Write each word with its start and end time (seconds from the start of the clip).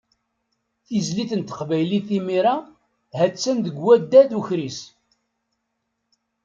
Tizlit 0.85 1.31
n 1.39 1.41
teqbaylit 1.41 2.09
imir-a, 2.17 2.55
ha-tt-an 3.17 3.57
deg 3.65 3.75
waddad 3.83 4.29
ukris. 4.39 4.79